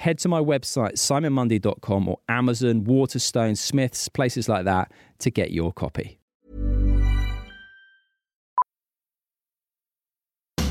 head 0.00 0.16
to 0.18 0.28
my 0.28 0.40
website, 0.40 0.94
simonmundie.com 0.94 2.08
or 2.08 2.18
Amazon, 2.26 2.84
Waterstone, 2.84 3.54
Smiths, 3.54 4.08
places 4.08 4.48
like 4.48 4.64
that 4.64 4.90
to 5.18 5.30
get 5.30 5.50
your 5.50 5.72
copy. 5.72 6.18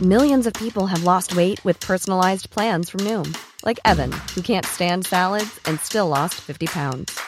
Millions 0.00 0.46
of 0.46 0.54
people 0.54 0.86
have 0.86 1.04
lost 1.04 1.36
weight 1.36 1.62
with 1.62 1.78
personalized 1.80 2.48
plans 2.48 2.88
from 2.88 3.00
Noom, 3.00 3.36
like 3.66 3.78
Evan, 3.84 4.10
who 4.34 4.40
can't 4.40 4.64
stand 4.64 5.04
salads 5.04 5.60
and 5.66 5.78
still 5.80 6.08
lost 6.08 6.36
50 6.40 6.66
pounds. 6.68 7.20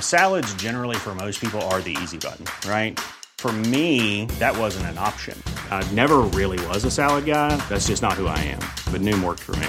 Salads, 0.00 0.54
generally, 0.54 0.96
for 0.96 1.14
most 1.14 1.38
people, 1.38 1.60
are 1.68 1.82
the 1.82 1.94
easy 2.02 2.16
button, 2.16 2.46
right? 2.66 2.98
For 3.36 3.52
me, 3.52 4.24
that 4.38 4.56
wasn't 4.56 4.86
an 4.86 4.96
option. 4.96 5.36
I 5.70 5.86
never 5.92 6.22
really 6.32 6.58
was 6.68 6.86
a 6.86 6.90
salad 6.90 7.26
guy. 7.26 7.54
That's 7.68 7.88
just 7.88 8.00
not 8.00 8.14
who 8.14 8.28
I 8.28 8.38
am. 8.38 8.60
But 8.90 9.02
Noom 9.02 9.22
worked 9.22 9.42
for 9.42 9.56
me. 9.56 9.68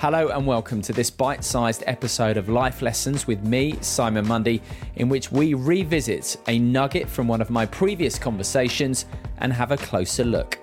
Hello 0.00 0.28
and 0.28 0.46
welcome 0.46 0.80
to 0.80 0.94
this 0.94 1.10
bite 1.10 1.44
sized 1.44 1.84
episode 1.86 2.38
of 2.38 2.48
Life 2.48 2.80
Lessons 2.80 3.26
with 3.26 3.44
me, 3.44 3.76
Simon 3.82 4.24
Mundie, 4.24 4.62
in 4.94 5.10
which 5.10 5.30
we 5.30 5.52
revisit 5.52 6.38
a 6.48 6.58
nugget 6.58 7.06
from 7.06 7.28
one 7.28 7.42
of 7.42 7.50
my 7.50 7.66
previous 7.66 8.18
conversations 8.18 9.04
and 9.40 9.52
have 9.52 9.72
a 9.72 9.76
closer 9.76 10.24
look. 10.24 10.58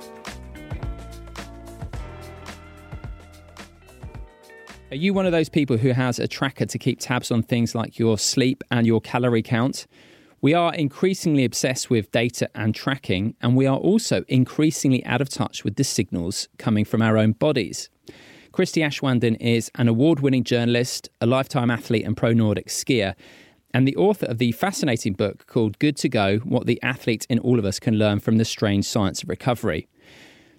Are 4.89 4.95
you 4.95 5.13
one 5.13 5.27
of 5.27 5.31
those 5.31 5.49
people 5.49 5.77
who 5.77 5.91
has 5.91 6.17
a 6.17 6.27
tracker 6.27 6.65
to 6.65 6.79
keep 6.79 6.99
tabs 6.99 7.29
on 7.29 7.43
things 7.43 7.75
like 7.75 7.99
your 7.99 8.17
sleep 8.17 8.63
and 8.71 8.87
your 8.87 9.01
calorie 9.01 9.43
count? 9.43 9.85
We 10.41 10.55
are 10.55 10.73
increasingly 10.73 11.45
obsessed 11.45 11.91
with 11.91 12.11
data 12.11 12.49
and 12.55 12.73
tracking, 12.73 13.35
and 13.39 13.55
we 13.55 13.67
are 13.67 13.77
also 13.77 14.23
increasingly 14.27 15.05
out 15.05 15.21
of 15.21 15.29
touch 15.29 15.63
with 15.63 15.75
the 15.75 15.83
signals 15.83 16.47
coming 16.57 16.85
from 16.85 17.03
our 17.03 17.19
own 17.19 17.33
bodies. 17.33 17.91
Christie 18.51 18.81
Aschwanden 18.81 19.37
is 19.39 19.69
an 19.75 19.87
award 19.87 20.19
winning 20.19 20.43
journalist, 20.43 21.09
a 21.21 21.25
lifetime 21.25 21.69
athlete, 21.69 22.05
and 22.05 22.15
pro 22.15 22.31
Nordic 22.33 22.67
skier, 22.67 23.13
and 23.73 23.87
the 23.87 23.95
author 23.95 24.25
of 24.25 24.37
the 24.37 24.51
fascinating 24.53 25.13
book 25.13 25.45
called 25.47 25.77
Good 25.79 25.97
to 25.97 26.09
Go 26.09 26.37
What 26.39 26.65
the 26.65 26.81
Athlete 26.81 27.27
in 27.29 27.39
All 27.39 27.59
of 27.59 27.65
Us 27.65 27.79
Can 27.79 27.95
Learn 27.95 28.19
from 28.19 28.37
the 28.37 28.45
Strange 28.45 28.85
Science 28.85 29.21
of 29.21 29.29
Recovery. 29.29 29.87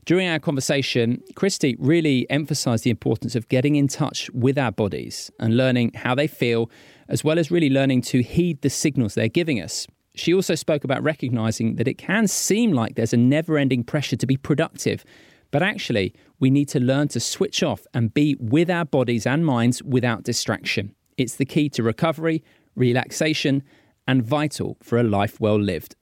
During 0.04 0.28
our 0.28 0.38
conversation, 0.38 1.22
Christie 1.34 1.76
really 1.78 2.28
emphasized 2.30 2.84
the 2.84 2.90
importance 2.90 3.34
of 3.34 3.48
getting 3.48 3.76
in 3.76 3.88
touch 3.88 4.30
with 4.30 4.58
our 4.58 4.72
bodies 4.72 5.30
and 5.40 5.56
learning 5.56 5.92
how 5.94 6.14
they 6.14 6.26
feel, 6.26 6.70
as 7.08 7.24
well 7.24 7.38
as 7.38 7.50
really 7.50 7.70
learning 7.70 8.02
to 8.02 8.22
heed 8.22 8.60
the 8.62 8.70
signals 8.70 9.14
they're 9.14 9.28
giving 9.28 9.60
us. 9.60 9.86
She 10.14 10.34
also 10.34 10.54
spoke 10.54 10.84
about 10.84 11.02
recognizing 11.02 11.76
that 11.76 11.88
it 11.88 11.98
can 11.98 12.26
seem 12.26 12.72
like 12.72 12.94
there's 12.94 13.12
a 13.12 13.18
never 13.18 13.58
ending 13.58 13.84
pressure 13.84 14.16
to 14.16 14.26
be 14.26 14.36
productive 14.36 15.04
but 15.50 15.62
actually, 15.62 16.14
we 16.38 16.50
need 16.50 16.68
to 16.68 16.80
learn 16.80 17.08
to 17.08 17.20
switch 17.20 17.62
off 17.62 17.86
and 17.94 18.12
be 18.12 18.36
with 18.38 18.70
our 18.70 18.84
bodies 18.84 19.26
and 19.26 19.44
minds 19.44 19.82
without 19.82 20.24
distraction. 20.24 20.94
It's 21.16 21.36
the 21.36 21.44
key 21.44 21.68
to 21.70 21.82
recovery, 21.82 22.44
relaxation, 22.74 23.62
and 24.06 24.22
vital 24.22 24.76
for 24.82 24.98
a 24.98 25.02
life 25.02 25.40
well 25.40 25.58
lived. 25.58 25.96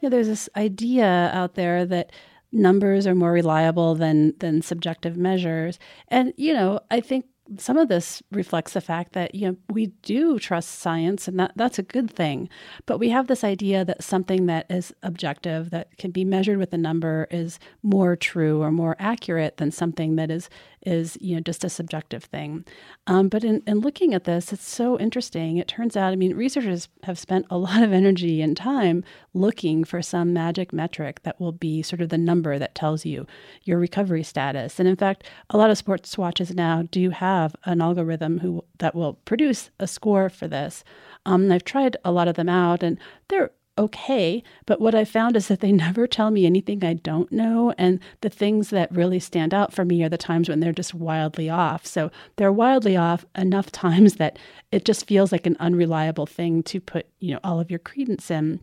Yeah, 0.00 0.10
there's 0.10 0.28
this 0.28 0.48
idea 0.56 1.30
out 1.32 1.54
there 1.54 1.84
that 1.86 2.12
numbers 2.52 3.06
are 3.06 3.14
more 3.14 3.32
reliable 3.32 3.94
than 3.94 4.34
than 4.38 4.62
subjective 4.62 5.16
measures. 5.16 5.78
And 6.08 6.32
you 6.36 6.52
know, 6.52 6.80
I 6.90 7.00
think 7.00 7.26
some 7.56 7.78
of 7.78 7.88
this 7.88 8.22
reflects 8.30 8.74
the 8.74 8.80
fact 8.80 9.12
that 9.14 9.34
you 9.34 9.48
know 9.48 9.56
we 9.70 9.86
do 10.02 10.38
trust 10.38 10.80
science 10.80 11.26
and 11.26 11.38
that 11.40 11.52
that's 11.56 11.78
a 11.78 11.82
good 11.82 12.10
thing. 12.10 12.48
But 12.84 12.98
we 12.98 13.08
have 13.08 13.26
this 13.26 13.42
idea 13.42 13.84
that 13.84 14.04
something 14.04 14.46
that 14.46 14.66
is 14.70 14.92
objective 15.02 15.70
that 15.70 15.96
can 15.96 16.10
be 16.10 16.24
measured 16.24 16.58
with 16.58 16.72
a 16.74 16.78
number 16.78 17.26
is 17.30 17.58
more 17.82 18.16
true 18.16 18.60
or 18.60 18.70
more 18.70 18.96
accurate 18.98 19.56
than 19.56 19.70
something 19.70 20.16
that 20.16 20.30
is 20.30 20.50
is 20.84 21.16
you 21.20 21.34
know 21.34 21.40
just 21.40 21.64
a 21.64 21.70
subjective 21.70 22.24
thing. 22.24 22.64
Um, 23.06 23.28
but 23.28 23.44
in, 23.44 23.62
in 23.66 23.80
looking 23.80 24.12
at 24.14 24.24
this 24.24 24.52
it's 24.52 24.68
so 24.68 24.98
interesting. 24.98 25.56
It 25.56 25.68
turns 25.68 25.96
out 25.96 26.12
i 26.12 26.16
mean 26.16 26.36
researchers 26.36 26.88
have 27.04 27.18
spent 27.18 27.46
a 27.50 27.58
lot 27.58 27.82
of 27.82 27.92
energy 27.92 28.42
and 28.42 28.56
time 28.56 29.04
looking 29.32 29.84
for 29.84 30.02
some 30.02 30.32
magic 30.32 30.72
metric 30.72 31.22
that 31.22 31.40
will 31.40 31.52
be 31.52 31.82
sort 31.82 32.02
of 32.02 32.10
the 32.10 32.18
number 32.18 32.58
that 32.58 32.74
tells 32.74 33.06
you 33.06 33.26
your 33.64 33.78
recovery 33.78 34.22
status. 34.22 34.78
And 34.78 34.88
in 34.88 34.96
fact 34.96 35.24
a 35.50 35.56
lot 35.56 35.70
of 35.70 35.78
sports 35.78 36.18
watches 36.18 36.54
now 36.54 36.82
do 36.90 37.10
have 37.10 37.37
an 37.64 37.80
algorithm 37.80 38.38
who 38.38 38.64
that 38.78 38.94
will 38.94 39.14
produce 39.24 39.70
a 39.78 39.86
score 39.86 40.28
for 40.28 40.48
this 40.48 40.84
um, 41.26 41.50
i've 41.52 41.64
tried 41.64 41.96
a 42.04 42.12
lot 42.12 42.28
of 42.28 42.36
them 42.36 42.48
out 42.48 42.82
and 42.82 42.98
they're 43.28 43.50
okay. 43.78 44.42
But 44.66 44.80
what 44.80 44.94
I 44.94 45.04
found 45.04 45.36
is 45.36 45.48
that 45.48 45.60
they 45.60 45.72
never 45.86 46.06
tell 46.06 46.30
me 46.30 46.44
anything 46.44 46.84
I 46.84 46.94
don't 46.94 47.30
know. 47.32 47.72
And 47.78 48.00
the 48.20 48.28
things 48.28 48.70
that 48.70 48.94
really 48.94 49.20
stand 49.20 49.54
out 49.54 49.72
for 49.72 49.84
me 49.84 50.02
are 50.02 50.08
the 50.08 50.18
times 50.18 50.48
when 50.48 50.60
they're 50.60 50.72
just 50.72 50.94
wildly 50.94 51.48
off. 51.48 51.86
So 51.86 52.10
they're 52.36 52.52
wildly 52.52 52.96
off 52.96 53.24
enough 53.36 53.70
times 53.72 54.16
that 54.16 54.38
it 54.72 54.84
just 54.84 55.06
feels 55.06 55.32
like 55.32 55.46
an 55.46 55.56
unreliable 55.60 56.26
thing 56.26 56.62
to 56.64 56.80
put, 56.80 57.06
you 57.20 57.32
know, 57.32 57.40
all 57.44 57.60
of 57.60 57.70
your 57.70 57.78
credence 57.78 58.30
in. 58.30 58.60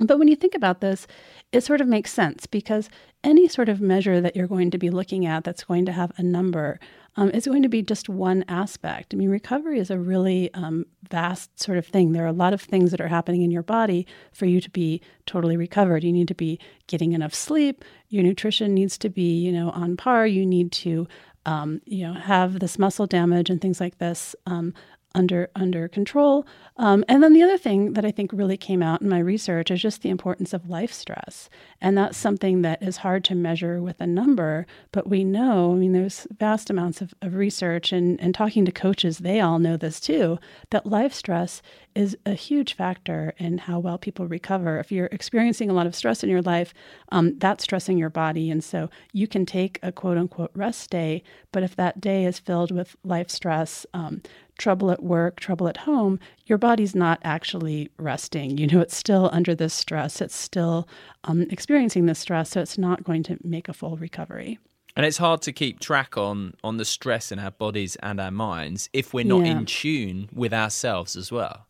But 0.00 0.18
when 0.18 0.28
you 0.28 0.36
think 0.36 0.54
about 0.54 0.80
this, 0.80 1.06
it 1.52 1.62
sort 1.62 1.80
of 1.80 1.88
makes 1.88 2.12
sense 2.12 2.46
because 2.46 2.88
any 3.22 3.48
sort 3.48 3.68
of 3.68 3.80
measure 3.82 4.20
that 4.20 4.34
you're 4.34 4.46
going 4.46 4.70
to 4.70 4.78
be 4.78 4.88
looking 4.88 5.26
at 5.26 5.44
that's 5.44 5.64
going 5.64 5.84
to 5.86 5.92
have 5.92 6.10
a 6.16 6.22
number 6.22 6.80
um, 7.16 7.30
is 7.30 7.46
going 7.46 7.62
to 7.62 7.68
be 7.68 7.82
just 7.82 8.08
one 8.08 8.44
aspect. 8.48 9.12
I 9.12 9.16
mean, 9.16 9.28
recovery 9.28 9.78
is 9.78 9.90
a 9.90 9.98
really 9.98 10.52
um, 10.54 10.86
vast 11.10 11.60
sort 11.60 11.76
of 11.76 11.86
thing. 11.86 12.12
There 12.12 12.24
are 12.24 12.28
a 12.28 12.32
lot 12.32 12.54
of 12.54 12.62
things 12.62 12.92
that 12.92 13.00
are 13.00 13.08
happening 13.08 13.42
in 13.42 13.50
your 13.50 13.62
body 13.62 14.06
for 14.32 14.46
you 14.46 14.60
to 14.60 14.70
be 14.70 15.02
totally 15.26 15.56
recovered. 15.56 16.02
You 16.02 16.12
need 16.12 16.28
to 16.28 16.34
be 16.34 16.58
getting 16.86 17.12
enough 17.12 17.34
sleep. 17.34 17.84
Your 18.08 18.22
nutrition 18.22 18.72
needs 18.72 18.96
to 18.98 19.10
be, 19.10 19.38
you 19.38 19.52
know, 19.52 19.70
on 19.70 19.96
par. 19.96 20.26
You 20.26 20.46
need 20.46 20.72
to 20.72 21.06
um, 21.46 21.80
you 21.86 22.06
know, 22.06 22.12
have 22.12 22.60
this 22.60 22.78
muscle 22.78 23.06
damage 23.06 23.50
and 23.50 23.60
things 23.60 23.80
like 23.80 23.98
this 23.98 24.36
um, 24.46 24.74
under 25.14 25.50
under 25.54 25.88
control. 25.88 26.46
Um, 26.76 27.04
and 27.08 27.22
then 27.22 27.32
the 27.32 27.42
other 27.42 27.58
thing 27.58 27.94
that 27.94 28.04
I 28.04 28.10
think 28.10 28.32
really 28.32 28.56
came 28.56 28.82
out 28.82 29.02
in 29.02 29.08
my 29.08 29.18
research 29.18 29.70
is 29.70 29.82
just 29.82 30.02
the 30.02 30.10
importance 30.10 30.52
of 30.52 30.68
life 30.68 30.92
stress, 30.92 31.50
and 31.80 31.96
that's 31.96 32.16
something 32.16 32.62
that 32.62 32.82
is 32.82 32.98
hard 32.98 33.24
to 33.24 33.34
measure 33.34 33.82
with 33.82 34.00
a 34.00 34.06
number. 34.06 34.66
But 34.92 35.08
we 35.08 35.24
know, 35.24 35.72
I 35.72 35.76
mean, 35.76 35.92
there's 35.92 36.26
vast 36.38 36.70
amounts 36.70 37.00
of, 37.00 37.14
of 37.22 37.34
research 37.34 37.92
and 37.92 38.20
and 38.20 38.34
talking 38.34 38.64
to 38.64 38.72
coaches, 38.72 39.18
they 39.18 39.40
all 39.40 39.58
know 39.58 39.76
this 39.76 40.00
too, 40.00 40.38
that 40.70 40.86
life 40.86 41.12
stress 41.12 41.62
is 41.94 42.16
a 42.24 42.34
huge 42.34 42.74
factor 42.74 43.34
in 43.38 43.58
how 43.58 43.78
well 43.78 43.98
people 43.98 44.26
recover. 44.26 44.78
If 44.78 44.92
you're 44.92 45.06
experiencing 45.06 45.70
a 45.70 45.72
lot 45.72 45.86
of 45.86 45.94
stress 45.94 46.22
in 46.22 46.30
your 46.30 46.42
life, 46.42 46.72
um, 47.10 47.38
that's 47.38 47.64
stressing 47.64 47.98
your 47.98 48.10
body. 48.10 48.50
And 48.50 48.62
so 48.62 48.90
you 49.12 49.26
can 49.26 49.46
take 49.46 49.78
a 49.82 49.92
quote 49.92 50.18
unquote 50.18 50.50
rest 50.54 50.90
day, 50.90 51.22
but 51.52 51.62
if 51.62 51.76
that 51.76 52.00
day 52.00 52.24
is 52.24 52.38
filled 52.38 52.70
with 52.70 52.96
life 53.04 53.30
stress, 53.30 53.86
um, 53.94 54.22
trouble 54.58 54.90
at 54.90 55.02
work, 55.02 55.40
trouble 55.40 55.68
at 55.68 55.78
home, 55.78 56.20
your 56.46 56.58
body's 56.58 56.94
not 56.94 57.18
actually 57.24 57.90
resting. 57.98 58.58
You 58.58 58.66
know, 58.66 58.80
it's 58.80 58.96
still 58.96 59.30
under 59.32 59.54
this 59.54 59.74
stress, 59.74 60.20
it's 60.20 60.36
still 60.36 60.88
um, 61.24 61.42
experiencing 61.50 62.06
this 62.06 62.18
stress, 62.18 62.50
so 62.50 62.60
it's 62.60 62.78
not 62.78 63.04
going 63.04 63.22
to 63.24 63.38
make 63.42 63.68
a 63.68 63.72
full 63.72 63.96
recovery. 63.96 64.58
And 64.96 65.06
it's 65.06 65.18
hard 65.18 65.40
to 65.42 65.52
keep 65.52 65.80
track 65.80 66.16
on 66.16 66.54
on 66.62 66.76
the 66.76 66.84
stress 66.84 67.32
in 67.32 67.38
our 67.38 67.52
bodies 67.52 67.96
and 67.96 68.20
our 68.20 68.30
minds 68.30 68.88
if 68.92 69.14
we're 69.14 69.24
not 69.24 69.46
yeah. 69.46 69.52
in 69.52 69.66
tune 69.66 70.28
with 70.32 70.52
ourselves 70.52 71.16
as 71.16 71.30
well. 71.30 71.66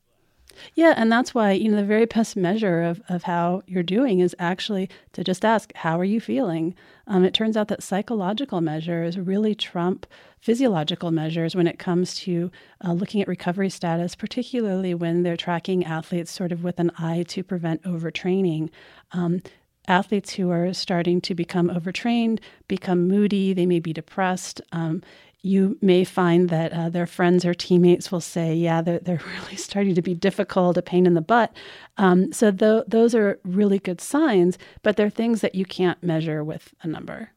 Yeah, 0.75 0.94
and 0.97 1.11
that's 1.11 1.35
why, 1.35 1.52
you 1.52 1.70
know, 1.70 1.76
the 1.76 1.85
very 1.85 2.06
best 2.06 2.37
measure 2.37 2.82
of, 2.82 3.00
of 3.08 3.25
how 3.25 3.62
you're 3.67 3.82
doing 3.82 4.20
is 4.20 4.37
actually 4.38 4.88
to 5.12 5.25
just 5.25 5.44
ask, 5.44 5.73
how 5.75 5.99
are 5.99 6.05
you 6.05 6.20
feeling? 6.20 6.75
Um, 7.06 7.25
it 7.25 7.35
turns 7.35 7.56
out 7.56 7.69
that 7.69 7.82
psychological 7.82 8.61
measures 8.61 9.19
really 9.19 9.55
trump 9.55 10.06
physiological 10.41 11.11
measures 11.11 11.55
when 11.55 11.67
it 11.67 11.79
comes 11.79 12.14
to 12.14 12.50
uh, 12.85 12.93
looking 12.93 13.20
at 13.20 13.29
recovery 13.29 13.70
status, 13.70 14.14
particularly 14.14 14.94
when 14.94 15.23
they're 15.23 15.37
tracking 15.37 15.85
athletes 15.85 16.31
sort 16.31 16.52
of 16.52 16.64
with 16.64 16.79
an 16.81 16.91
eye 16.99 17.25
to 17.29 17.43
prevent 17.43 17.82
overtraining. 17.82 18.70
Um, 19.12 19.43
athletes 19.88 20.35
who 20.35 20.50
are 20.50 20.73
starting 20.73 21.20
to 21.20 21.35
become 21.35 21.69
overtrained 21.69 22.41
become 22.69 23.08
moody, 23.08 23.52
they 23.52 23.67
may 23.67 23.81
be 23.81 23.93
depressed. 23.93 24.61
Um, 24.73 25.02
you 25.42 25.78
may 25.81 26.04
find 26.04 26.48
that 26.50 26.72
uh, 26.72 26.88
their 26.88 27.06
friends 27.06 27.44
or 27.44 27.54
teammates 27.54 28.12
will 28.12 28.20
say, 28.20 28.54
Yeah, 28.54 28.82
they're, 28.82 28.98
they're 28.98 29.22
really 29.40 29.56
starting 29.56 29.94
to 29.94 30.02
be 30.02 30.14
difficult, 30.14 30.76
a 30.76 30.82
pain 30.82 31.06
in 31.06 31.14
the 31.14 31.20
butt. 31.20 31.52
Um, 31.96 32.32
so, 32.32 32.50
th- 32.50 32.84
those 32.87 33.14
are 33.14 33.38
really 33.44 33.78
good 33.78 34.00
signs, 34.00 34.58
but 34.82 34.96
they're 34.96 35.10
things 35.10 35.40
that 35.40 35.54
you 35.54 35.64
can't 35.64 36.02
measure 36.02 36.44
with 36.44 36.75
a 36.82 36.87
number. 36.87 37.31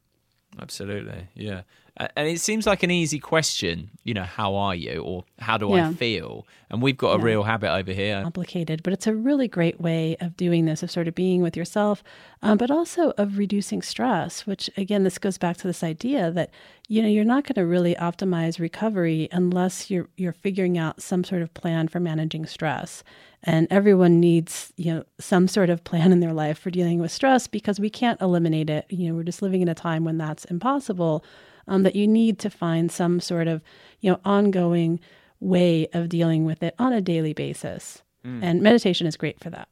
Absolutely. 0.59 1.27
Yeah. 1.33 1.61
And 1.95 2.27
it 2.27 2.39
seems 2.39 2.65
like 2.65 2.81
an 2.81 2.89
easy 2.89 3.19
question, 3.19 3.91
you 4.03 4.15
know, 4.15 4.23
how 4.23 4.55
are 4.55 4.73
you 4.73 5.03
or 5.03 5.25
how 5.37 5.59
do 5.59 5.69
yeah. 5.69 5.89
I 5.89 5.93
feel? 5.93 6.47
And 6.71 6.81
we've 6.81 6.97
got 6.97 7.15
a 7.15 7.19
yeah. 7.19 7.25
real 7.25 7.43
habit 7.43 7.71
over 7.71 7.91
here. 7.91 8.23
Complicated, 8.23 8.81
but 8.81 8.93
it's 8.93 9.05
a 9.05 9.13
really 9.13 9.47
great 9.47 9.79
way 9.79 10.17
of 10.19 10.35
doing 10.35 10.65
this, 10.65 10.81
of 10.81 10.89
sort 10.89 11.07
of 11.07 11.13
being 11.13 11.43
with 11.43 11.55
yourself, 11.55 12.03
um, 12.41 12.57
but 12.57 12.71
also 12.71 13.11
of 13.19 13.37
reducing 13.37 13.83
stress, 13.83 14.47
which 14.47 14.71
again, 14.75 15.03
this 15.03 15.19
goes 15.19 15.37
back 15.37 15.57
to 15.57 15.67
this 15.67 15.83
idea 15.83 16.31
that, 16.31 16.49
you 16.87 17.01
know, 17.01 17.07
you're 17.07 17.23
not 17.23 17.45
going 17.45 17.55
to 17.55 17.65
really 17.65 17.95
optimize 17.95 18.59
recovery 18.59 19.29
unless 19.31 19.89
you're, 19.89 20.09
you're 20.17 20.33
figuring 20.33 20.77
out 20.77 21.01
some 21.01 21.23
sort 21.23 21.41
of 21.41 21.53
plan 21.53 21.87
for 21.87 21.99
managing 21.99 22.45
stress. 22.45 23.03
And 23.43 23.67
everyone 23.69 24.19
needs, 24.19 24.73
you 24.75 24.93
know, 24.93 25.03
some 25.19 25.47
sort 25.47 25.69
of 25.69 25.83
plan 25.83 26.11
in 26.11 26.19
their 26.19 26.33
life 26.33 26.59
for 26.59 26.71
dealing 26.71 26.99
with 26.99 27.11
stress 27.11 27.47
because 27.47 27.79
we 27.79 27.89
can't 27.89 28.21
eliminate 28.21 28.69
it. 28.69 28.85
You 28.89 29.09
know, 29.09 29.15
we're 29.15 29.23
just 29.23 29.41
living 29.41 29.61
in 29.61 29.67
a 29.69 29.75
time 29.75 30.03
when 30.03 30.17
that's 30.17 30.45
impossible 30.45 31.23
um, 31.67 31.83
that 31.83 31.95
you 31.95 32.07
need 32.07 32.39
to 32.39 32.49
find 32.49 32.91
some 32.91 33.19
sort 33.19 33.47
of 33.47 33.61
you 33.99 34.11
know 34.11 34.19
ongoing 34.25 34.99
way 35.39 35.87
of 35.93 36.09
dealing 36.09 36.45
with 36.45 36.63
it 36.63 36.75
on 36.79 36.93
a 36.93 37.01
daily 37.01 37.33
basis. 37.33 38.01
Mm. 38.25 38.39
And 38.41 38.61
meditation 38.61 39.07
is 39.07 39.17
great 39.17 39.39
for 39.39 39.49
that. 39.49 39.67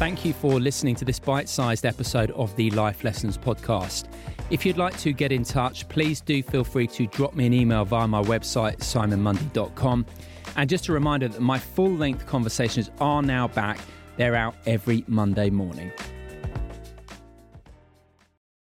Thank 0.00 0.24
you 0.24 0.32
for 0.32 0.58
listening 0.58 0.94
to 0.94 1.04
this 1.04 1.18
bite 1.18 1.46
sized 1.46 1.84
episode 1.84 2.30
of 2.30 2.56
the 2.56 2.70
Life 2.70 3.04
Lessons 3.04 3.36
podcast. 3.36 4.08
If 4.48 4.64
you'd 4.64 4.78
like 4.78 4.98
to 5.00 5.12
get 5.12 5.30
in 5.30 5.44
touch, 5.44 5.86
please 5.90 6.22
do 6.22 6.42
feel 6.42 6.64
free 6.64 6.86
to 6.86 7.06
drop 7.08 7.34
me 7.34 7.44
an 7.44 7.52
email 7.52 7.84
via 7.84 8.08
my 8.08 8.22
website, 8.22 8.78
simonmundie.com. 8.78 10.06
And 10.56 10.70
just 10.70 10.88
a 10.88 10.94
reminder 10.94 11.28
that 11.28 11.42
my 11.42 11.58
full 11.58 11.90
length 11.90 12.26
conversations 12.26 12.90
are 12.98 13.20
now 13.20 13.48
back. 13.48 13.78
They're 14.16 14.36
out 14.36 14.54
every 14.64 15.04
Monday 15.06 15.50
morning. 15.50 15.92